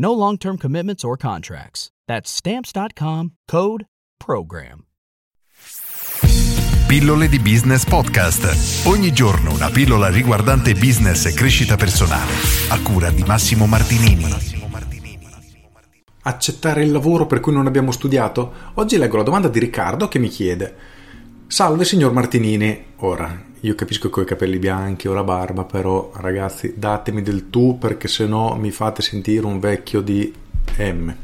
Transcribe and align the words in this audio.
No 0.00 0.12
long 0.12 0.38
term 0.38 0.56
commitments 0.58 1.02
or 1.02 1.16
contracts. 1.16 1.88
That's 2.06 2.30
Stamps.com 2.30 3.32
code 3.46 3.86
PROGRAM. 4.16 4.84
Pillole 6.86 7.28
di 7.28 7.40
Business 7.40 7.84
Podcast. 7.84 8.86
Ogni 8.86 9.12
giorno 9.12 9.52
una 9.52 9.70
pillola 9.70 10.08
riguardante 10.08 10.74
business 10.74 11.26
e 11.26 11.34
crescita 11.34 11.74
personale. 11.74 12.30
A 12.70 12.80
cura 12.80 13.10
di 13.10 13.24
Massimo 13.24 13.66
Martinini. 13.66 14.24
Accettare 16.22 16.84
il 16.84 16.92
lavoro 16.92 17.26
per 17.26 17.40
cui 17.40 17.52
non 17.52 17.66
abbiamo 17.66 17.90
studiato? 17.90 18.52
Oggi 18.74 18.98
leggo 18.98 19.16
la 19.16 19.24
domanda 19.24 19.48
di 19.48 19.58
Riccardo 19.58 20.06
che 20.06 20.20
mi 20.20 20.28
chiede: 20.28 20.76
Salve 21.48 21.84
signor 21.84 22.12
Martinini. 22.12 22.84
Ora, 22.98 23.47
io 23.60 23.74
capisco 23.74 24.10
che 24.10 24.20
ho 24.20 24.22
i 24.22 24.26
capelli 24.26 24.58
bianchi 24.58 25.08
o 25.08 25.12
la 25.12 25.24
barba, 25.24 25.64
però 25.64 26.10
ragazzi, 26.16 26.74
datemi 26.76 27.22
del 27.22 27.50
tu 27.50 27.78
perché 27.78 28.08
se 28.08 28.26
no 28.26 28.56
mi 28.56 28.70
fate 28.70 29.02
sentire 29.02 29.46
un 29.46 29.58
vecchio 29.58 30.00
di 30.00 30.32
M. 30.78 31.14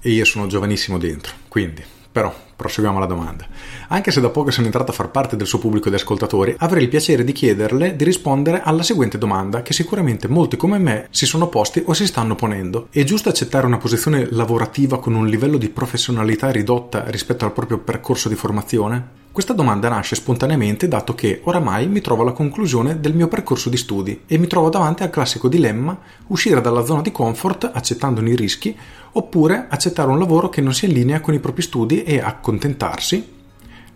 E 0.00 0.10
io 0.10 0.24
sono 0.24 0.46
giovanissimo 0.46 0.98
dentro, 0.98 1.32
quindi 1.48 1.82
però, 2.12 2.34
proseguiamo 2.56 2.98
la 2.98 3.06
domanda. 3.06 3.46
Anche 3.88 4.10
se 4.10 4.20
da 4.20 4.30
poco 4.30 4.50
sono 4.50 4.66
entrato 4.66 4.90
a 4.90 4.94
far 4.94 5.10
parte 5.10 5.36
del 5.36 5.46
suo 5.46 5.60
pubblico 5.60 5.88
di 5.88 5.94
ascoltatori, 5.94 6.56
avrei 6.58 6.82
il 6.82 6.88
piacere 6.88 7.22
di 7.22 7.30
chiederle 7.30 7.94
di 7.94 8.02
rispondere 8.02 8.62
alla 8.62 8.82
seguente 8.82 9.16
domanda 9.16 9.62
che 9.62 9.72
sicuramente 9.72 10.26
molti 10.26 10.56
come 10.56 10.78
me 10.78 11.06
si 11.10 11.24
sono 11.24 11.46
posti 11.46 11.80
o 11.86 11.92
si 11.92 12.08
stanno 12.08 12.34
ponendo. 12.34 12.88
È 12.90 13.04
giusto 13.04 13.28
accettare 13.28 13.66
una 13.66 13.78
posizione 13.78 14.26
lavorativa 14.32 14.98
con 14.98 15.14
un 15.14 15.28
livello 15.28 15.56
di 15.56 15.68
professionalità 15.68 16.50
ridotta 16.50 17.04
rispetto 17.10 17.44
al 17.44 17.52
proprio 17.52 17.78
percorso 17.78 18.28
di 18.28 18.34
formazione? 18.34 19.19
Questa 19.32 19.52
domanda 19.52 19.88
nasce 19.88 20.16
spontaneamente 20.16 20.88
dato 20.88 21.14
che 21.14 21.40
oramai 21.44 21.86
mi 21.86 22.00
trovo 22.00 22.22
alla 22.22 22.32
conclusione 22.32 22.98
del 22.98 23.14
mio 23.14 23.28
percorso 23.28 23.68
di 23.68 23.76
studi 23.76 24.22
e 24.26 24.38
mi 24.38 24.48
trovo 24.48 24.70
davanti 24.70 25.04
al 25.04 25.10
classico 25.10 25.46
dilemma 25.46 25.96
uscire 26.26 26.60
dalla 26.60 26.84
zona 26.84 27.00
di 27.00 27.12
comfort 27.12 27.70
accettandone 27.72 28.30
i 28.30 28.34
rischi 28.34 28.76
oppure 29.12 29.66
accettare 29.68 30.10
un 30.10 30.18
lavoro 30.18 30.48
che 30.48 30.60
non 30.60 30.74
sia 30.74 30.88
in 30.88 30.94
linea 30.94 31.20
con 31.20 31.32
i 31.32 31.38
propri 31.38 31.62
studi 31.62 32.02
e 32.02 32.18
accontentarsi 32.18 33.38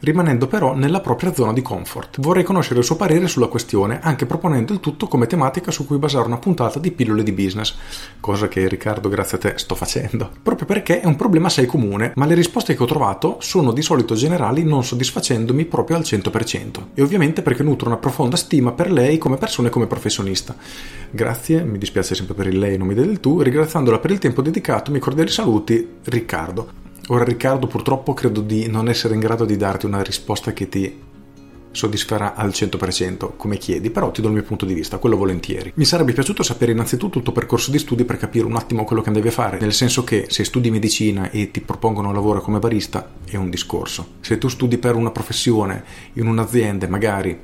rimanendo 0.04 0.46
però 0.46 0.74
nella 0.74 1.00
propria 1.00 1.34
zona 1.34 1.52
di 1.52 1.62
comfort. 1.62 2.20
Vorrei 2.20 2.44
conoscere 2.44 2.78
il 2.78 2.84
suo 2.84 2.96
parere 2.96 3.26
sulla 3.26 3.48
questione, 3.48 4.00
anche 4.00 4.26
proponendo 4.26 4.72
il 4.72 4.80
tutto 4.80 5.08
come 5.08 5.26
tematica 5.26 5.70
su 5.70 5.86
cui 5.86 5.98
basare 5.98 6.26
una 6.26 6.38
puntata 6.38 6.78
di 6.78 6.92
pillole 6.92 7.22
di 7.22 7.32
business, 7.32 7.74
cosa 8.20 8.46
che 8.46 8.68
Riccardo 8.68 9.08
grazie 9.08 9.38
a 9.38 9.40
te 9.40 9.54
sto 9.56 9.74
facendo, 9.74 10.30
proprio 10.42 10.66
perché 10.66 11.00
è 11.00 11.06
un 11.06 11.16
problema 11.16 11.46
assai 11.46 11.66
comune, 11.66 12.12
ma 12.14 12.26
le 12.26 12.34
risposte 12.34 12.76
che 12.76 12.82
ho 12.82 12.86
trovato 12.86 13.38
sono 13.40 13.72
di 13.72 13.82
solito 13.82 14.14
generali 14.14 14.62
non 14.62 14.84
soddisfacendomi 14.84 15.64
proprio 15.64 15.96
al 15.96 16.02
100%, 16.02 16.82
e 16.94 17.02
ovviamente 17.02 17.42
perché 17.42 17.62
nutro 17.62 17.88
una 17.88 17.96
profonda 17.96 18.36
stima 18.36 18.72
per 18.72 18.92
lei 18.92 19.18
come 19.18 19.38
persona 19.38 19.68
e 19.68 19.70
come 19.70 19.86
professionista. 19.86 20.54
Grazie, 21.10 21.62
mi 21.64 21.78
dispiace 21.78 22.14
sempre 22.14 22.34
per 22.34 22.46
il 22.46 22.58
lei, 22.58 22.76
non 22.76 22.86
mi 22.86 22.94
del 22.94 23.20
tu, 23.20 23.40
ringraziandola 23.40 23.98
per 23.98 24.10
il 24.10 24.18
tempo 24.18 24.42
dedicato, 24.42 24.90
mi 24.90 24.98
cordiali 24.98 25.30
saluti, 25.30 25.88
Riccardo. 26.04 26.83
Ora 27.08 27.24
Riccardo 27.24 27.66
purtroppo 27.66 28.14
credo 28.14 28.40
di 28.40 28.66
non 28.66 28.88
essere 28.88 29.12
in 29.12 29.20
grado 29.20 29.44
di 29.44 29.56
darti 29.56 29.84
una 29.84 30.02
risposta 30.02 30.54
che 30.54 30.68
ti 30.70 31.02
soddisferà 31.70 32.34
al 32.34 32.48
100% 32.48 33.32
come 33.36 33.58
chiedi, 33.58 33.90
però 33.90 34.10
ti 34.10 34.22
do 34.22 34.28
il 34.28 34.34
mio 34.34 34.42
punto 34.42 34.64
di 34.64 34.72
vista, 34.72 34.96
quello 34.98 35.16
volentieri. 35.16 35.72
Mi 35.74 35.84
sarebbe 35.84 36.12
piaciuto 36.12 36.42
sapere 36.42 36.72
innanzitutto 36.72 37.18
il 37.18 37.24
tuo 37.24 37.32
percorso 37.32 37.70
di 37.70 37.78
studi 37.78 38.04
per 38.04 38.16
capire 38.16 38.46
un 38.46 38.56
attimo 38.56 38.84
quello 38.84 39.02
che 39.02 39.08
andavi 39.08 39.28
a 39.28 39.32
fare, 39.32 39.58
nel 39.58 39.74
senso 39.74 40.02
che 40.02 40.26
se 40.28 40.44
studi 40.44 40.70
medicina 40.70 41.30
e 41.30 41.50
ti 41.50 41.60
propongono 41.60 42.08
un 42.08 42.14
lavoro 42.14 42.40
come 42.40 42.58
barista 42.58 43.10
è 43.24 43.36
un 43.36 43.50
discorso. 43.50 44.06
Se 44.20 44.38
tu 44.38 44.48
studi 44.48 44.78
per 44.78 44.94
una 44.94 45.10
professione 45.10 45.84
in 46.14 46.26
un'azienda, 46.26 46.88
magari 46.88 47.38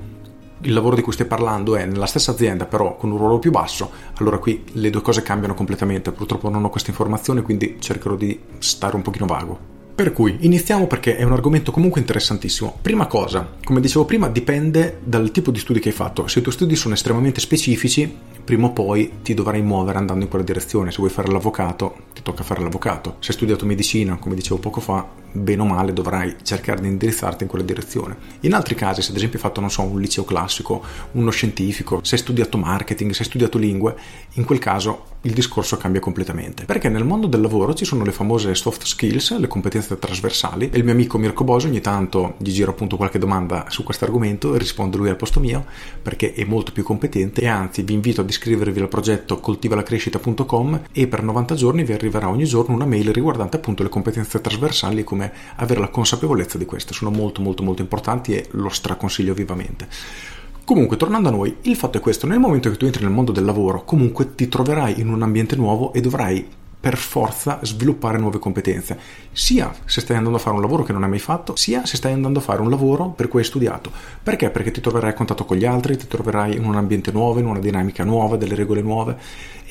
il 0.62 0.72
lavoro 0.72 0.96
di 0.96 1.02
cui 1.02 1.12
stai 1.12 1.26
parlando 1.26 1.76
è 1.76 1.84
nella 1.86 2.06
stessa 2.06 2.32
azienda 2.32 2.66
però 2.66 2.96
con 2.96 3.10
un 3.10 3.18
ruolo 3.18 3.38
più 3.38 3.50
basso, 3.50 3.90
allora 4.14 4.38
qui 4.38 4.64
le 4.72 4.90
due 4.90 5.02
cose 5.02 5.22
cambiano 5.22 5.54
completamente. 5.54 6.12
Purtroppo 6.12 6.48
non 6.48 6.64
ho 6.64 6.70
questa 6.70 6.90
informazione, 6.90 7.42
quindi 7.42 7.76
cercherò 7.78 8.14
di 8.14 8.38
stare 8.58 8.96
un 8.96 9.02
pochino 9.02 9.26
vago. 9.26 9.78
Per 10.00 10.14
cui 10.14 10.38
iniziamo 10.40 10.86
perché 10.86 11.16
è 11.16 11.24
un 11.24 11.32
argomento 11.32 11.72
comunque 11.72 12.00
interessantissimo. 12.00 12.78
Prima 12.80 13.06
cosa, 13.06 13.56
come 13.62 13.80
dicevo 13.80 14.06
prima, 14.06 14.28
dipende 14.28 14.98
dal 15.04 15.30
tipo 15.30 15.50
di 15.50 15.58
studi 15.58 15.78
che 15.78 15.90
hai 15.90 15.94
fatto. 15.94 16.26
Se 16.26 16.38
i 16.38 16.42
tuoi 16.42 16.54
studi 16.54 16.74
sono 16.74 16.94
estremamente 16.94 17.38
specifici, 17.38 18.10
prima 18.42 18.68
o 18.68 18.70
poi 18.70 19.18
ti 19.22 19.34
dovrai 19.34 19.60
muovere 19.60 19.98
andando 19.98 20.24
in 20.24 20.30
quella 20.30 20.44
direzione. 20.44 20.90
Se 20.90 20.96
vuoi 20.96 21.10
fare 21.10 21.30
l'avvocato, 21.30 21.96
ti 22.14 22.22
tocca 22.22 22.42
fare 22.42 22.62
l'avvocato. 22.62 23.16
Se 23.18 23.28
hai 23.28 23.36
studiato 23.36 23.66
medicina, 23.66 24.16
come 24.16 24.34
dicevo 24.34 24.58
poco 24.58 24.80
fa, 24.80 25.06
bene 25.32 25.62
o 25.62 25.64
male 25.64 25.92
dovrai 25.92 26.36
cercare 26.42 26.80
di 26.80 26.88
indirizzarti 26.88 27.44
in 27.44 27.48
quella 27.48 27.64
direzione. 27.64 28.16
In 28.40 28.54
altri 28.54 28.74
casi, 28.74 29.02
se 29.02 29.10
ad 29.10 29.16
esempio 29.16 29.38
hai 29.38 29.44
fatto, 29.44 29.60
non 29.60 29.70
so, 29.70 29.82
un 29.82 30.00
liceo 30.00 30.24
classico, 30.24 30.82
uno 31.12 31.30
scientifico, 31.30 32.00
se 32.02 32.16
hai 32.16 32.20
studiato 32.20 32.58
marketing, 32.58 33.12
se 33.12 33.20
hai 33.20 33.28
studiato 33.28 33.58
lingue, 33.58 33.96
in 34.34 34.44
quel 34.44 34.58
caso 34.58 35.18
il 35.22 35.32
discorso 35.32 35.76
cambia 35.76 36.00
completamente. 36.00 36.64
Perché 36.64 36.88
nel 36.88 37.04
mondo 37.04 37.26
del 37.26 37.40
lavoro 37.40 37.74
ci 37.74 37.84
sono 37.84 38.04
le 38.04 38.12
famose 38.12 38.54
soft 38.54 38.84
skills, 38.84 39.36
le 39.38 39.48
competenze 39.48 39.98
trasversali, 39.98 40.70
e 40.70 40.78
il 40.78 40.84
mio 40.84 40.92
amico 40.92 41.18
Mirko 41.18 41.44
Boso 41.44 41.66
ogni 41.66 41.80
tanto 41.80 42.34
gli 42.38 42.50
giro 42.50 42.70
appunto 42.70 42.96
qualche 42.96 43.18
domanda 43.18 43.66
su 43.68 43.82
questo 43.84 44.04
argomento 44.04 44.54
e 44.54 44.58
risponde 44.58 44.96
lui 44.96 45.08
al 45.08 45.16
posto 45.16 45.40
mio 45.40 45.64
perché 46.02 46.32
è 46.32 46.44
molto 46.44 46.72
più 46.72 46.82
competente 46.82 47.42
e 47.42 47.46
anzi 47.46 47.82
vi 47.82 47.92
invito 47.92 48.20
ad 48.20 48.28
iscrivervi 48.28 48.80
al 48.80 48.88
progetto 48.88 49.38
coltivalacrescita.com 49.40 50.82
e 50.92 51.06
per 51.06 51.22
90 51.22 51.54
giorni 51.54 51.84
vi 51.84 51.92
arriverà 51.92 52.28
ogni 52.28 52.44
giorno 52.44 52.74
una 52.74 52.86
mail 52.86 53.12
riguardante 53.12 53.56
appunto 53.56 53.82
le 53.82 53.88
competenze 53.88 54.40
trasversali 54.40 55.00
e 55.00 55.04
come 55.04 55.19
come 55.20 55.32
avere 55.56 55.80
la 55.80 55.88
consapevolezza 55.88 56.56
di 56.56 56.64
queste, 56.64 56.94
sono 56.94 57.10
molto 57.10 57.42
molto 57.42 57.62
molto 57.62 57.82
importanti 57.82 58.34
e 58.34 58.48
lo 58.52 58.70
straconsiglio 58.70 59.34
vivamente. 59.34 59.86
Comunque, 60.64 60.96
tornando 60.96 61.28
a 61.28 61.32
noi, 61.32 61.56
il 61.62 61.76
fatto 61.76 61.98
è 61.98 62.00
questo, 62.00 62.26
nel 62.26 62.38
momento 62.38 62.70
che 62.70 62.76
tu 62.76 62.84
entri 62.84 63.02
nel 63.02 63.12
mondo 63.12 63.32
del 63.32 63.44
lavoro, 63.44 63.84
comunque 63.84 64.34
ti 64.34 64.48
troverai 64.48 65.00
in 65.00 65.08
un 65.08 65.22
ambiente 65.22 65.56
nuovo 65.56 65.92
e 65.92 66.00
dovrai 66.00 66.46
per 66.80 66.96
forza 66.96 67.58
sviluppare 67.62 68.16
nuove 68.16 68.38
competenze, 68.38 68.98
sia 69.32 69.74
se 69.84 70.00
stai 70.00 70.16
andando 70.16 70.38
a 70.38 70.40
fare 70.40 70.56
un 70.56 70.62
lavoro 70.62 70.82
che 70.82 70.92
non 70.92 71.02
hai 71.02 71.10
mai 71.10 71.18
fatto, 71.18 71.54
sia 71.54 71.84
se 71.84 71.96
stai 71.96 72.12
andando 72.12 72.38
a 72.38 72.42
fare 72.42 72.62
un 72.62 72.70
lavoro 72.70 73.08
per 73.10 73.28
cui 73.28 73.40
hai 73.40 73.44
studiato. 73.44 73.90
Perché? 74.22 74.48
Perché 74.48 74.70
ti 74.70 74.80
troverai 74.80 75.10
a 75.10 75.12
contatto 75.12 75.44
con 75.44 75.58
gli 75.58 75.66
altri, 75.66 75.98
ti 75.98 76.06
troverai 76.06 76.56
in 76.56 76.64
un 76.64 76.76
ambiente 76.76 77.12
nuovo, 77.12 77.38
in 77.38 77.46
una 77.46 77.58
dinamica 77.58 78.02
nuova, 78.04 78.36
delle 78.36 78.54
regole 78.54 78.80
nuove 78.80 79.18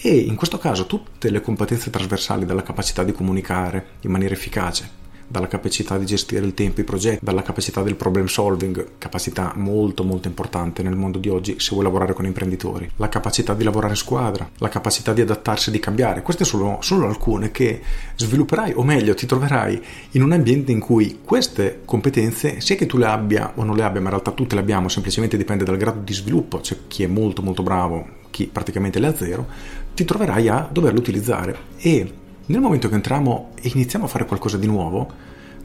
e 0.02 0.16
in 0.18 0.36
questo 0.36 0.60
caso 0.60 0.86
tutte 0.86 1.32
le 1.32 1.42
competenze 1.42 1.90
trasversali 1.90 2.46
dalla 2.46 2.62
capacità 2.62 3.04
di 3.04 3.12
comunicare 3.12 3.86
in 4.02 4.12
maniera 4.12 4.36
efficace, 4.36 5.08
dalla 5.30 5.48
capacità 5.48 5.98
di 5.98 6.06
gestire 6.06 6.46
il 6.46 6.54
tempo, 6.54 6.82
i 6.82 6.84
progetti, 6.84 7.24
dalla 7.24 7.44
capacità 7.44 7.84
del 7.84 7.96
problem 7.96 8.26
solving, 8.26 8.98
capacità 8.98 9.54
molto 9.56 10.04
molto 10.04 10.28
importante 10.28 10.82
nel 10.82 10.96
mondo 10.96 11.20
di 11.20 11.30
oggi 11.30 11.60
se 11.60 11.70
vuoi 11.72 11.84
lavorare 11.84 12.14
con 12.14 12.26
imprenditori, 12.26 12.90
la 12.98 13.10
capacità 13.10 13.54
di 13.54 13.64
lavorare 13.64 13.94
in 13.94 14.00
squadra, 14.00 14.50
la 14.58 14.70
capacità 14.70 15.14
di 15.14 15.22
adattarsi 15.22 15.70
e 15.70 15.72
di 15.72 15.80
cambiare. 15.80 16.24
Queste 16.24 16.44
sono 16.44 16.80
solo 16.82 17.08
alcune 17.08 17.52
che 17.52 17.80
svilupperai 18.16 18.74
o 18.76 18.84
meglio 18.84 19.14
ti 19.14 19.28
troverai 19.28 19.82
in 20.12 20.24
un 20.24 20.32
ambiente 20.32 20.72
in 20.72 20.80
cui 20.80 21.20
queste 21.24 21.82
competenze, 21.86 22.60
sia 22.60 22.76
che 22.76 22.88
tu 22.88 22.98
le 22.98 23.06
abbia 23.06 23.54
o 23.56 23.64
non 23.64 23.76
le 23.76 23.84
abbia, 23.84 24.02
ma 24.02 24.08
in 24.08 24.14
realtà 24.14 24.32
tutte 24.32 24.56
le 24.56 24.62
abbiamo, 24.62 24.90
semplicemente 24.90 25.38
dipende 25.38 25.64
dal 25.64 25.78
grado 25.78 26.02
di 26.04 26.14
sviluppo, 26.14 26.60
c'è 26.60 26.76
chi 26.88 27.04
è 27.04 27.08
molto 27.08 27.44
molto 27.44 27.62
bravo, 27.62 28.18
chi 28.32 28.48
praticamente 28.48 29.00
le 29.00 29.08
ha 29.08 29.16
zero, 29.16 29.48
ti 29.94 30.06
troverai 30.06 30.48
a 30.48 30.68
doverle 30.72 31.00
utilizzare 31.00 31.58
e 31.78 32.14
nel 32.50 32.62
momento 32.62 32.90
che 32.90 32.96
entriamo 32.96 33.52
e 33.62 33.70
iniziamo 33.74 34.06
a 34.06 34.08
fare 34.08 34.26
qualcosa 34.26 34.58
di 34.58 34.66
nuovo, 34.66 35.12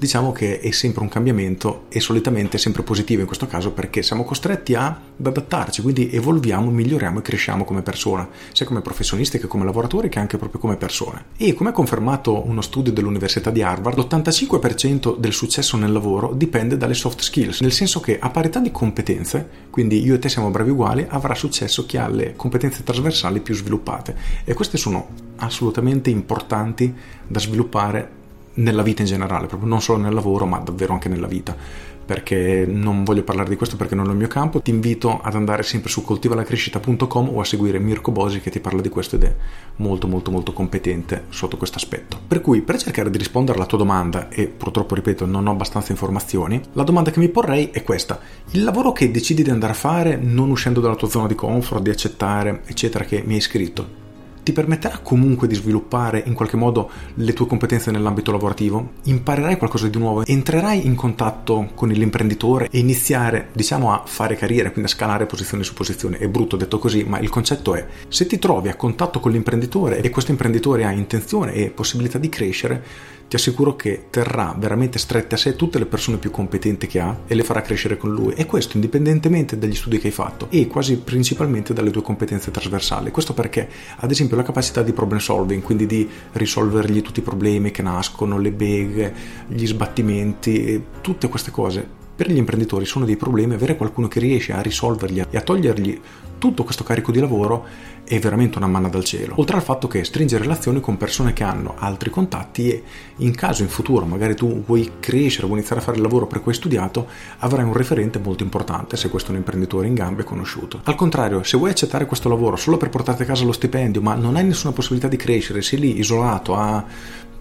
diciamo 0.04 0.32
che 0.32 0.60
è 0.60 0.70
sempre 0.70 1.02
un 1.02 1.08
cambiamento 1.08 1.86
e 1.88 1.98
solitamente 1.98 2.58
è 2.58 2.60
sempre 2.60 2.82
positivo 2.82 3.20
in 3.22 3.26
questo 3.26 3.46
caso 3.46 3.72
perché 3.72 4.02
siamo 4.02 4.22
costretti 4.22 4.74
ad 4.74 4.96
adattarci, 5.22 5.80
quindi 5.80 6.10
evolviamo, 6.10 6.70
miglioriamo 6.70 7.20
e 7.20 7.22
cresciamo 7.22 7.64
come 7.64 7.80
persona, 7.80 8.28
sia 8.52 8.66
come 8.66 8.82
professionisti 8.82 9.38
che 9.38 9.46
come 9.46 9.64
lavoratori 9.64 10.10
che 10.10 10.18
anche 10.18 10.36
proprio 10.36 10.60
come 10.60 10.76
persone. 10.76 11.24
E 11.38 11.54
come 11.54 11.70
ha 11.70 11.72
confermato 11.72 12.46
uno 12.46 12.60
studio 12.60 12.92
dell'Università 12.92 13.48
di 13.50 13.62
Harvard, 13.62 13.96
l'85% 13.96 15.16
del 15.16 15.32
successo 15.32 15.78
nel 15.78 15.90
lavoro 15.90 16.34
dipende 16.34 16.76
dalle 16.76 16.94
soft 16.94 17.22
skills, 17.22 17.62
nel 17.62 17.72
senso 17.72 18.00
che 18.00 18.18
a 18.18 18.28
parità 18.28 18.60
di 18.60 18.70
competenze, 18.70 19.48
quindi 19.70 20.04
io 20.04 20.14
e 20.14 20.18
te 20.18 20.28
siamo 20.28 20.50
bravi 20.50 20.70
uguali, 20.70 21.06
avrà 21.08 21.34
successo 21.34 21.86
chi 21.86 21.96
ha 21.96 22.08
le 22.08 22.34
competenze 22.36 22.84
trasversali 22.84 23.40
più 23.40 23.54
sviluppate 23.54 24.14
e 24.44 24.52
queste 24.52 24.76
sono 24.76 25.08
assolutamente 25.36 26.10
importanti 26.10 26.92
da 27.26 27.40
sviluppare 27.40 28.22
nella 28.54 28.82
vita 28.82 29.02
in 29.02 29.08
generale, 29.08 29.46
proprio 29.46 29.68
non 29.68 29.80
solo 29.80 29.98
nel 29.98 30.14
lavoro, 30.14 30.46
ma 30.46 30.58
davvero 30.58 30.92
anche 30.92 31.08
nella 31.08 31.26
vita. 31.26 31.56
Perché 32.04 32.66
non 32.68 33.02
voglio 33.02 33.22
parlare 33.22 33.48
di 33.48 33.56
questo 33.56 33.76
perché 33.76 33.94
non 33.94 34.08
è 34.08 34.10
il 34.10 34.16
mio 34.16 34.28
campo, 34.28 34.60
ti 34.60 34.68
invito 34.68 35.22
ad 35.22 35.34
andare 35.34 35.62
sempre 35.62 35.88
su 35.88 36.04
coltivalacrescita.com 36.04 37.30
o 37.30 37.40
a 37.40 37.44
seguire 37.44 37.78
Mirko 37.78 38.12
Bosi 38.12 38.40
che 38.40 38.50
ti 38.50 38.60
parla 38.60 38.82
di 38.82 38.90
questo 38.90 39.16
ed 39.16 39.24
è 39.24 39.34
molto 39.76 40.06
molto 40.06 40.30
molto 40.30 40.52
competente 40.52 41.24
sotto 41.30 41.56
questo 41.56 41.78
aspetto. 41.78 42.18
Per 42.28 42.42
cui 42.42 42.60
per 42.60 42.76
cercare 42.76 43.08
di 43.08 43.16
rispondere 43.16 43.56
alla 43.56 43.66
tua 43.66 43.78
domanda, 43.78 44.28
e 44.28 44.48
purtroppo 44.48 44.94
ripeto 44.94 45.24
non 45.24 45.46
ho 45.46 45.52
abbastanza 45.52 45.92
informazioni, 45.92 46.60
la 46.72 46.82
domanda 46.82 47.10
che 47.10 47.20
mi 47.20 47.30
porrei 47.30 47.70
è 47.70 47.82
questa. 47.82 48.20
Il 48.50 48.64
lavoro 48.64 48.92
che 48.92 49.10
decidi 49.10 49.42
di 49.42 49.48
andare 49.48 49.72
a 49.72 49.76
fare 49.76 50.16
non 50.16 50.50
uscendo 50.50 50.80
dalla 50.80 50.96
tua 50.96 51.08
zona 51.08 51.26
di 51.26 51.34
comfort, 51.34 51.80
di 51.80 51.88
accettare, 51.88 52.60
eccetera, 52.66 53.04
che 53.04 53.22
mi 53.24 53.32
hai 53.32 53.40
scritto, 53.40 54.02
ti 54.44 54.52
permetterà 54.52 55.00
comunque 55.02 55.48
di 55.48 55.54
sviluppare 55.54 56.22
in 56.26 56.34
qualche 56.34 56.56
modo 56.56 56.90
le 57.14 57.32
tue 57.32 57.46
competenze 57.46 57.90
nell'ambito 57.90 58.30
lavorativo, 58.30 58.92
imparerai 59.04 59.56
qualcosa 59.56 59.88
di 59.88 59.98
nuovo, 59.98 60.24
entrerai 60.24 60.86
in 60.86 60.94
contatto 60.94 61.70
con 61.74 61.88
l'imprenditore 61.88 62.68
e 62.70 62.78
iniziare, 62.78 63.48
diciamo, 63.52 63.92
a 63.92 64.02
fare 64.04 64.36
carriera, 64.36 64.70
quindi 64.70 64.90
a 64.90 64.94
scalare 64.94 65.26
posizione 65.26 65.64
su 65.64 65.74
posizione. 65.74 66.18
È 66.18 66.28
brutto 66.28 66.56
detto 66.56 66.78
così, 66.78 67.04
ma 67.04 67.18
il 67.18 67.30
concetto 67.30 67.74
è 67.74 67.86
se 68.06 68.26
ti 68.26 68.38
trovi 68.38 68.68
a 68.68 68.76
contatto 68.76 69.18
con 69.18 69.32
l'imprenditore 69.32 70.00
e 70.00 70.10
questo 70.10 70.30
imprenditore 70.30 70.84
ha 70.84 70.92
intenzione 70.92 71.54
e 71.54 71.70
possibilità 71.70 72.18
di 72.18 72.28
crescere, 72.28 72.84
ti 73.28 73.36
assicuro 73.36 73.74
che 73.74 74.06
terrà 74.10 74.54
veramente 74.56 74.98
strette 74.98 75.34
a 75.34 75.38
sé 75.38 75.56
tutte 75.56 75.78
le 75.78 75.86
persone 75.86 76.18
più 76.18 76.30
competenti 76.30 76.86
che 76.86 77.00
ha 77.00 77.16
e 77.26 77.34
le 77.34 77.42
farà 77.42 77.62
crescere 77.62 77.96
con 77.96 78.12
lui 78.12 78.34
e 78.34 78.46
questo 78.46 78.76
indipendentemente 78.76 79.58
dagli 79.58 79.74
studi 79.74 79.98
che 79.98 80.08
hai 80.08 80.12
fatto 80.12 80.46
e 80.50 80.66
quasi 80.66 80.98
principalmente 80.98 81.72
dalle 81.72 81.90
tue 81.90 82.02
competenze 82.02 82.50
trasversali. 82.50 83.10
Questo 83.10 83.32
perché 83.32 83.68
ad 83.96 84.10
esempio 84.10 84.33
la 84.36 84.42
capacità 84.42 84.82
di 84.82 84.92
problem 84.92 85.18
solving, 85.18 85.62
quindi 85.62 85.86
di 85.86 86.08
risolvergli 86.32 87.02
tutti 87.02 87.20
i 87.20 87.22
problemi 87.22 87.70
che 87.70 87.82
nascono, 87.82 88.38
le 88.38 88.52
beghe, 88.52 89.14
gli 89.48 89.66
sbattimenti, 89.66 90.82
tutte 91.00 91.28
queste 91.28 91.50
cose 91.50 92.02
per 92.14 92.30
gli 92.30 92.36
imprenditori 92.36 92.84
sono 92.84 93.04
dei 93.04 93.16
problemi, 93.16 93.54
avere 93.54 93.76
qualcuno 93.76 94.08
che 94.08 94.20
riesce 94.20 94.52
a 94.52 94.60
risolverli 94.60 95.24
e 95.30 95.36
a 95.36 95.40
togliergli 95.40 96.00
tutto 96.38 96.64
questo 96.64 96.84
carico 96.84 97.10
di 97.10 97.20
lavoro 97.20 97.64
è 98.04 98.18
veramente 98.18 98.58
una 98.58 98.66
manna 98.66 98.88
dal 98.88 99.02
cielo. 99.02 99.32
Oltre 99.38 99.56
al 99.56 99.62
fatto 99.62 99.88
che 99.88 100.04
stringe 100.04 100.36
relazioni 100.36 100.78
con 100.78 100.98
persone 100.98 101.32
che 101.32 101.42
hanno 101.42 101.74
altri 101.78 102.10
contatti 102.10 102.68
e 102.68 102.82
in 103.18 103.34
caso 103.34 103.62
in 103.62 103.68
futuro 103.68 104.04
magari 104.04 104.34
tu 104.34 104.62
vuoi 104.62 104.92
crescere, 105.00 105.46
vuoi 105.46 105.58
iniziare 105.58 105.80
a 105.80 105.84
fare 105.84 105.96
il 105.96 106.02
lavoro 106.02 106.26
per 106.26 106.42
cui 106.42 106.52
hai 106.52 106.58
studiato, 106.58 107.06
avrai 107.38 107.64
un 107.64 107.72
referente 107.72 108.18
molto 108.18 108.42
importante 108.42 108.98
se 108.98 109.08
questo 109.08 109.30
è 109.30 109.32
un 109.32 109.38
imprenditore 109.38 109.86
in 109.86 109.94
gambe 109.94 110.22
conosciuto. 110.22 110.80
Al 110.84 110.96
contrario, 110.96 111.42
se 111.44 111.56
vuoi 111.56 111.70
accettare 111.70 112.04
questo 112.04 112.28
lavoro 112.28 112.56
solo 112.56 112.76
per 112.76 112.90
portarti 112.90 113.22
a 113.22 113.26
casa 113.26 113.44
lo 113.44 113.52
stipendio, 113.52 114.02
ma 114.02 114.14
non 114.14 114.36
hai 114.36 114.44
nessuna 114.44 114.74
possibilità 114.74 115.08
di 115.08 115.16
crescere, 115.16 115.62
sei 115.62 115.78
lì 115.78 115.98
isolato 115.98 116.54
a 116.54 116.84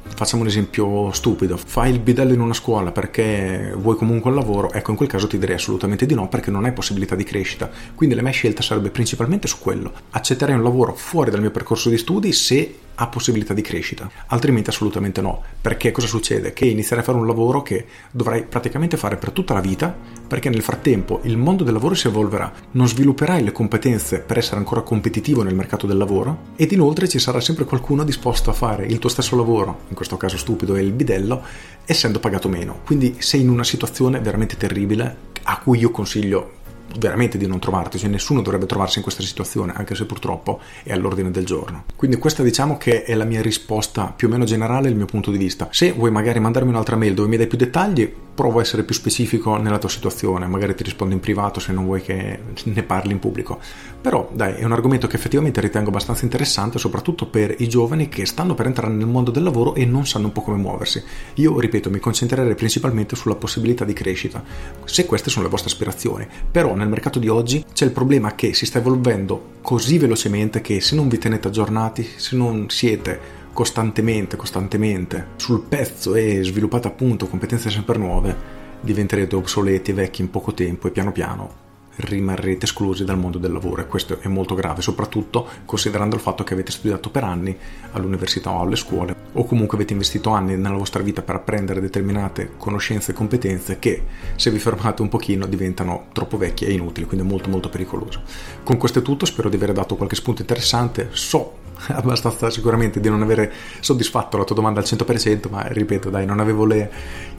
Facciamo 0.06 0.44
un 0.44 0.48
esempio 0.48 1.12
stupido, 1.12 1.58
fai 1.58 1.92
il 1.92 2.00
bidello 2.00 2.34
in 2.34 2.42
una 2.42 2.54
scuola 2.54 2.92
perché 2.92 3.74
vuoi 3.76 3.96
comunque 3.96 4.30
un 4.30 4.36
lavoro, 4.36 4.72
ecco 4.72 4.92
in 4.92 4.98
quel 4.98 5.10
caso 5.10 5.28
ti 5.28 5.40
direi 5.40 5.56
assolutamente 5.56 6.06
di 6.06 6.14
no 6.14 6.28
perché 6.28 6.52
non 6.52 6.66
hai 6.66 6.72
possibilità 6.72 7.16
di 7.16 7.24
crescita, 7.24 7.70
quindi 7.96 8.14
la 8.14 8.22
mia 8.22 8.32
scelta 8.32 8.62
sarebbe 8.62 8.90
principalmente 8.90 9.48
su 9.48 9.58
quello, 9.60 9.92
accetterei 10.12 10.56
un 10.56 10.62
lavoro 10.62 10.94
fuori 10.94 11.32
dal 11.32 11.40
mio 11.40 11.52
percorso 11.52 11.90
di 11.90 11.98
studi 11.98 12.32
se 12.32 12.76
ha 12.96 13.08
possibilità 13.08 13.54
di 13.54 13.62
crescita, 13.62 14.10
altrimenti 14.28 14.70
assolutamente 14.70 15.22
no, 15.22 15.42
perché 15.60 15.92
cosa 15.92 16.08
succede? 16.08 16.54
Che 16.54 16.66
inizierai 16.66 17.00
a 17.00 17.06
fare 17.06 17.18
un 17.18 17.28
lavoro 17.28 17.62
che 17.62 17.86
dovrai 18.12 18.44
praticamente 18.44 18.98
fare 18.98 19.18
per 19.18 19.32
tutta 19.32 19.54
la 19.54 19.62
vita, 19.62 19.96
perché 20.28 20.50
nel 20.50 20.62
frattempo 20.62 21.20
il 21.24 21.38
mondo 21.38 21.64
del 21.64 21.74
lavoro 21.74 21.96
si 21.96 22.08
evolverà, 22.08 22.52
non 22.72 22.88
svilupperai 22.88 23.44
le 23.44 23.52
competenze 23.52 24.20
per 24.20 24.38
essere 24.38 24.58
ancora 24.58 24.82
competitivo 24.82 25.44
nel 25.44 25.56
mercato 25.56 25.86
del 25.88 25.98
lavoro 25.98 26.52
ed 26.56 26.72
inoltre 26.72 27.08
ci 27.08 27.20
sarà 27.20 27.40
sempre 27.40 27.66
qualcuno 27.66 28.04
disposto 28.04 28.50
a 28.50 28.54
fare 28.54 28.86
il 28.86 29.00
tuo 29.00 29.10
stesso 29.10 29.36
lavoro, 29.36 29.82
in 29.90 29.96
questo 29.96 30.18
caso 30.18 30.38
stupido 30.38 30.76
è 30.76 30.82
il 30.82 30.92
bidello, 30.92 31.42
essendo 31.86 32.20
pagato 32.20 32.50
meno, 32.50 32.80
quindi 32.86 33.16
sei 33.20 33.42
in 33.42 33.50
una 33.50 33.64
situazione 33.64 34.20
veramente 34.20 34.58
terribile 34.58 35.32
a 35.44 35.60
cui 35.60 35.80
io 35.80 35.92
consiglio 35.92 36.62
veramente 36.98 37.38
di 37.38 37.48
non 37.48 37.60
trovarti, 37.60 37.98
cioè 37.98 38.10
nessuno 38.10 38.42
dovrebbe 38.42 38.66
trovarsi 38.66 38.98
in 38.98 39.04
questa 39.04 39.24
situazione, 39.24 39.74
anche 39.76 39.96
se 39.96 40.06
purtroppo 40.06 40.60
è 40.84 40.92
all'ordine 40.92 41.32
del 41.32 41.46
giorno. 41.46 41.86
Quindi 41.96 42.18
questa 42.18 42.44
diciamo 42.44 42.78
che 42.78 43.04
è 43.04 43.16
la 43.16 43.26
mia 43.26 43.42
risposta 43.42 44.14
più 44.16 44.28
o 44.28 44.32
meno 44.32 44.46
generale, 44.46 44.90
il 44.90 44.96
mio 44.96 45.06
punto 45.06 45.32
di 45.32 45.38
vista. 45.38 45.68
Se 45.72 45.92
vuoi 45.92 46.12
magari 46.12 46.40
mandarmi 46.40 46.70
un'altra 46.70 46.96
mail 46.96 47.14
dove 47.14 47.28
mi 47.28 47.38
dai 47.38 47.48
più 47.48 47.58
dettagli, 47.58 48.14
provo 48.34 48.60
a 48.60 48.62
essere 48.62 48.84
più 48.84 48.96
specifico 48.96 49.58
nella 49.58 49.78
tua 49.78 49.90
situazione, 49.90 50.48
magari 50.48 50.76
ti 50.76 50.84
rispondo 50.84 51.14
in 51.14 51.20
privato 51.20 51.60
se 51.60 51.72
non 51.72 51.86
vuoi 51.86 52.02
che 52.02 52.40
ne 52.64 52.84
parli 52.84 53.12
in 53.12 53.20
pubblico. 53.20 53.60
Però 54.02 54.30
dai, 54.34 54.56
è 54.56 54.64
un 54.64 54.72
argomento 54.72 55.08
che 55.08 55.16
effettivamente 55.16 55.62
ritengo 55.62 55.90
abbastanza 55.90 56.24
interessante, 56.26 56.80
soprattutto 56.80 57.28
per 57.28 57.56
i 57.60 57.70
giovani 57.70 58.10
che 58.10 58.26
stanno 58.26 58.54
per 58.54 58.66
entrare 58.66 58.94
nel 58.94 59.08
mondo 59.08 59.32
del 59.32 59.44
lavoro 59.44 59.76
e 59.76 59.86
non 59.86 60.06
sanno 60.06 60.28
un 60.28 60.32
po' 60.32 60.42
come 60.42 60.58
muoversi. 60.58 61.02
Io, 61.36 61.60
ripeto, 61.60 61.90
mi 61.90 62.00
concentrerei 62.00 62.56
principalmente 62.56 63.16
sulla 63.16 63.36
possibilità 63.36 63.86
di 63.86 63.94
crescita, 63.94 64.44
se 64.84 65.06
queste 65.06 65.30
sono 65.30 65.46
le 65.46 65.52
vostre 65.52 65.70
aspirazioni. 65.70 66.28
Però 66.52 66.76
nel 66.76 66.90
mercato 66.90 67.20
di 67.20 67.28
oggi 67.28 67.64
c'è 67.72 67.86
il 67.86 67.92
problema 67.92 68.36
che 68.36 68.54
si 68.54 68.66
sta 68.66 68.80
evolvendo 68.80 69.52
così 69.62 69.98
velocemente 69.98 70.62
che 70.62 70.82
se 70.82 70.96
non 70.96 71.08
vi 71.08 71.18
tenete 71.18 71.48
aggiornati, 71.48 72.08
se 72.16 72.36
non 72.36 72.66
siete 72.70 73.42
costantemente, 73.54 74.36
costantemente 74.36 75.28
sul 75.38 75.62
pezzo 75.62 76.16
e 76.16 76.44
sviluppate 76.44 76.88
appunto 76.88 77.28
competenze 77.28 77.70
sempre 77.70 77.98
nuove, 77.98 78.36
diventerete 78.82 79.36
obsoleti 79.36 79.92
e 79.92 79.94
vecchi 79.94 80.22
in 80.22 80.30
poco 80.30 80.54
tempo 80.54 80.88
e 80.88 80.92
piano 80.92 81.12
piano 81.12 81.63
rimarrete 81.96 82.66
esclusi 82.66 83.04
dal 83.04 83.18
mondo 83.18 83.38
del 83.38 83.52
lavoro 83.52 83.82
e 83.82 83.88
questo 83.88 84.20
è 84.20 84.28
molto 84.28 84.56
grave, 84.56 84.82
soprattutto 84.82 85.48
considerando 85.66 86.16
il 86.16 86.22
fatto 86.22 86.44
che 86.44 86.54
avete 86.54 86.72
studiato 86.72 87.10
per 87.10 87.24
anni 87.24 87.56
all'università 87.92 88.52
o 88.52 88.62
alle 88.62 88.76
scuole 88.76 89.16
o 89.34 89.46
comunque 89.46 89.78
avete 89.78 89.94
investito 89.94 90.30
anni 90.32 90.56
nella 90.56 90.78
vostra 90.78 91.02
vita 91.02 91.22
per 91.22 91.36
apprendere 91.36 91.82
determinate 91.82 92.52
conoscenze 92.58 93.12
e 93.12 93.14
competenze 93.16 93.80
che 93.80 94.04
se 94.36 94.52
vi 94.52 94.60
fermate 94.60 95.02
un 95.02 95.10
pochino 95.10 95.46
diventano 95.46 96.08
troppo 96.14 96.38
vecchie 96.38 96.68
e 96.68 96.74
inutili, 96.74 97.06
quindi 97.06 97.26
è 97.26 97.30
molto 97.30 97.50
molto 97.50 97.70
pericoloso. 97.70 98.22
Con 98.64 98.78
questo 98.78 99.00
è 99.00 99.02
tutto, 99.02 99.26
spero 99.26 99.50
di 99.50 99.56
aver 99.56 99.72
dato 99.72 99.96
qualche 99.96 100.16
spunto 100.16 100.42
interessante, 100.42 101.10
so 101.12 101.62
abbastanza 101.88 102.50
sicuramente 102.50 103.00
di 103.00 103.10
non 103.10 103.22
avere 103.22 103.52
soddisfatto 103.80 104.38
la 104.38 104.44
tua 104.44 104.56
domanda 104.56 104.80
al 104.80 104.86
100%, 104.86 105.50
ma 105.50 105.66
ripeto, 105.68 106.10
dai, 106.10 106.26
non 106.26 106.40
avevo 106.40 106.66
le 106.66 106.92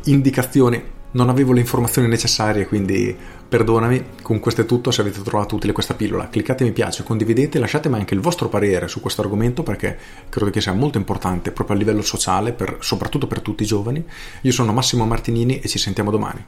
indicazioni 0.04 1.02
non 1.14 1.28
avevo 1.28 1.52
le 1.52 1.60
informazioni 1.60 2.08
necessarie, 2.08 2.66
quindi 2.66 3.16
perdonami. 3.48 4.04
Con 4.22 4.40
questo 4.40 4.62
è 4.62 4.66
tutto. 4.66 4.90
Se 4.90 5.00
avete 5.00 5.22
trovato 5.22 5.54
utile 5.54 5.72
questa 5.72 5.94
pillola, 5.94 6.28
cliccate 6.28 6.64
mi 6.64 6.72
piace, 6.72 7.02
condividete, 7.02 7.58
lasciatemi 7.58 7.94
anche 7.96 8.14
il 8.14 8.20
vostro 8.20 8.48
parere 8.48 8.88
su 8.88 9.00
questo 9.00 9.20
argomento 9.20 9.62
perché 9.62 9.96
credo 10.28 10.50
che 10.50 10.60
sia 10.60 10.72
molto 10.72 10.98
importante 10.98 11.52
proprio 11.52 11.76
a 11.76 11.78
livello 11.78 12.02
sociale, 12.02 12.52
per, 12.52 12.78
soprattutto 12.80 13.26
per 13.26 13.40
tutti 13.40 13.62
i 13.62 13.66
giovani. 13.66 14.04
Io 14.42 14.52
sono 14.52 14.72
Massimo 14.72 15.06
Martinini 15.06 15.60
e 15.60 15.68
ci 15.68 15.78
sentiamo 15.78 16.10
domani. 16.10 16.44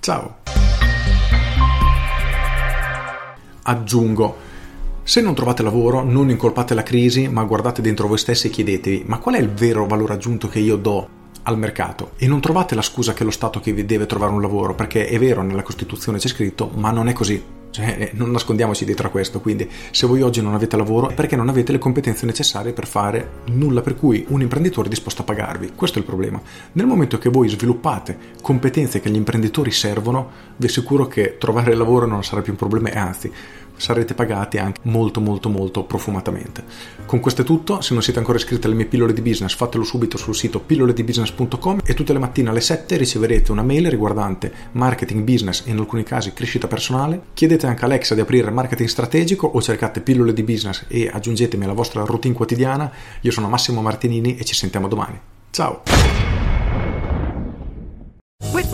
Ciao! 0.00 0.36
Aggiungo. 3.62 4.48
Se 5.02 5.20
non 5.22 5.34
trovate 5.34 5.62
lavoro, 5.62 6.02
non 6.04 6.28
incolpate 6.28 6.74
la 6.74 6.82
crisi, 6.82 7.26
ma 7.26 7.42
guardate 7.44 7.80
dentro 7.80 8.06
voi 8.06 8.18
stessi 8.18 8.48
e 8.48 8.50
chiedetevi: 8.50 9.04
ma 9.06 9.18
qual 9.18 9.36
è 9.36 9.38
il 9.38 9.50
vero 9.50 9.86
valore 9.86 10.12
aggiunto 10.12 10.48
che 10.48 10.58
io 10.58 10.76
do 10.76 11.18
al 11.44 11.58
mercato 11.58 12.12
e 12.16 12.26
non 12.26 12.40
trovate 12.40 12.74
la 12.74 12.82
scusa 12.82 13.12
che 13.12 13.24
lo 13.24 13.30
Stato 13.30 13.60
che 13.60 13.72
vi 13.72 13.84
deve 13.84 14.06
trovare 14.06 14.32
un 14.32 14.40
lavoro, 14.40 14.74
perché 14.74 15.06
è 15.06 15.18
vero, 15.18 15.42
nella 15.42 15.62
Costituzione 15.62 16.18
c'è 16.18 16.28
scritto, 16.28 16.70
ma 16.74 16.90
non 16.90 17.08
è 17.08 17.12
così. 17.12 17.58
Cioè, 17.70 17.96
eh, 17.98 18.10
non 18.14 18.32
nascondiamoci 18.32 18.84
dietro 18.84 19.06
a 19.06 19.10
questo, 19.10 19.40
quindi 19.40 19.70
se 19.92 20.06
voi 20.06 20.22
oggi 20.22 20.42
non 20.42 20.54
avete 20.54 20.76
lavoro 20.76 21.08
è 21.08 21.14
perché 21.14 21.36
non 21.36 21.48
avete 21.48 21.70
le 21.70 21.78
competenze 21.78 22.26
necessarie 22.26 22.72
per 22.72 22.86
fare 22.86 23.42
nulla 23.52 23.80
per 23.80 23.94
cui 23.94 24.24
un 24.28 24.40
imprenditore 24.40 24.88
è 24.88 24.90
disposto 24.90 25.22
a 25.22 25.24
pagarvi. 25.24 25.72
Questo 25.76 25.98
è 25.98 26.00
il 26.00 26.06
problema. 26.06 26.40
Nel 26.72 26.86
momento 26.86 27.16
che 27.18 27.28
voi 27.28 27.48
sviluppate 27.48 28.18
competenze 28.42 28.98
che 28.98 29.08
agli 29.08 29.14
imprenditori 29.14 29.70
servono, 29.70 30.30
vi 30.56 30.66
assicuro 30.66 31.06
che 31.06 31.36
trovare 31.38 31.74
lavoro 31.74 32.06
non 32.06 32.24
sarà 32.24 32.42
più 32.42 32.52
un 32.52 32.58
problema 32.58 32.90
e 32.90 32.98
anzi 32.98 33.32
sarete 33.80 34.14
pagati 34.14 34.58
anche 34.58 34.80
molto 34.84 35.20
molto 35.20 35.48
molto 35.48 35.84
profumatamente. 35.84 36.62
Con 37.06 37.18
questo 37.18 37.42
è 37.42 37.44
tutto, 37.44 37.80
se 37.80 37.92
non 37.94 38.02
siete 38.02 38.18
ancora 38.18 38.38
iscritti 38.38 38.66
alle 38.66 38.76
mie 38.76 38.86
pillole 38.86 39.12
di 39.12 39.20
business 39.20 39.54
fatelo 39.54 39.82
subito 39.82 40.16
sul 40.16 40.34
sito 40.34 40.60
pilloledibusiness.com 40.60 41.80
e 41.84 41.94
tutte 41.94 42.12
le 42.12 42.18
mattine 42.18 42.50
alle 42.50 42.60
7 42.60 42.96
riceverete 42.96 43.50
una 43.50 43.62
mail 43.62 43.90
riguardante 43.90 44.52
marketing 44.72 45.22
business 45.22 45.64
e 45.66 45.70
in 45.70 45.78
alcuni 45.78 46.02
casi 46.02 46.32
crescita 46.32 46.68
personale. 46.68 47.20
Chiedete 47.34 47.66
anche 47.66 47.82
a 47.82 47.86
Alexa 47.86 48.14
di 48.14 48.20
aprire 48.20 48.50
marketing 48.50 48.88
strategico 48.88 49.46
o 49.46 49.60
cercate 49.60 50.00
pillole 50.00 50.32
di 50.32 50.42
business 50.42 50.84
e 50.86 51.10
aggiungetemi 51.12 51.64
alla 51.64 51.72
vostra 51.72 52.04
routine 52.04 52.34
quotidiana. 52.34 52.92
Io 53.22 53.30
sono 53.30 53.48
Massimo 53.48 53.82
Martinini 53.82 54.36
e 54.36 54.44
ci 54.44 54.54
sentiamo 54.54 54.88
domani. 54.88 55.18
Ciao! 55.50 56.19